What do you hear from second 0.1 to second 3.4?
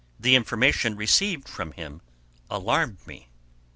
The information received from him alarmed me.